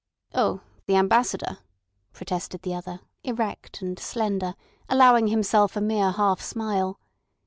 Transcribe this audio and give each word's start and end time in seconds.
"Oh! 0.33 0.61
The 0.87 0.95
Ambassador!" 0.95 1.59
protested 2.11 2.63
the 2.63 2.73
other, 2.73 3.01
erect 3.23 3.83
and 3.83 3.99
slender, 3.99 4.55
allowing 4.89 5.27
himself 5.27 5.75
a 5.75 5.81
mere 5.81 6.09
half 6.13 6.41
smile. 6.41 6.99